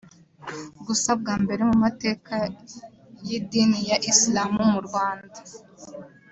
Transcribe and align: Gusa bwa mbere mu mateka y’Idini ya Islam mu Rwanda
Gusa 0.85 1.09
bwa 1.19 1.35
mbere 1.43 1.61
mu 1.69 1.75
mateka 1.83 2.35
y’Idini 3.27 3.79
ya 3.89 3.97
Islam 4.11 4.51
mu 4.71 4.79
Rwanda 4.87 5.39